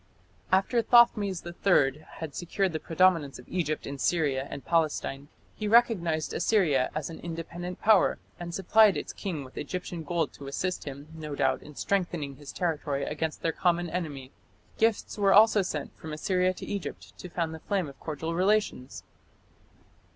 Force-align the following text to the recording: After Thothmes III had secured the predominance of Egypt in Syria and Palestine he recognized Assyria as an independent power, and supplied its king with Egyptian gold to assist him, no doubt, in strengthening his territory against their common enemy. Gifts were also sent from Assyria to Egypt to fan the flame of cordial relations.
After 0.51 0.81
Thothmes 0.81 1.45
III 1.45 2.05
had 2.13 2.33
secured 2.33 2.73
the 2.73 2.79
predominance 2.79 3.37
of 3.37 3.47
Egypt 3.47 3.85
in 3.85 3.99
Syria 3.99 4.47
and 4.49 4.65
Palestine 4.65 5.27
he 5.55 5.67
recognized 5.67 6.33
Assyria 6.33 6.89
as 6.95 7.11
an 7.11 7.19
independent 7.19 7.79
power, 7.79 8.17
and 8.39 8.51
supplied 8.51 8.97
its 8.97 9.13
king 9.13 9.43
with 9.43 9.59
Egyptian 9.59 10.01
gold 10.03 10.33
to 10.33 10.47
assist 10.47 10.85
him, 10.85 11.07
no 11.13 11.35
doubt, 11.35 11.61
in 11.61 11.75
strengthening 11.75 12.37
his 12.37 12.51
territory 12.51 13.03
against 13.03 13.43
their 13.43 13.51
common 13.51 13.91
enemy. 13.91 14.31
Gifts 14.79 15.19
were 15.19 15.33
also 15.33 15.61
sent 15.61 15.95
from 15.99 16.13
Assyria 16.13 16.55
to 16.55 16.65
Egypt 16.65 17.15
to 17.19 17.29
fan 17.29 17.51
the 17.51 17.59
flame 17.59 17.87
of 17.87 17.99
cordial 17.99 18.33
relations. 18.33 19.03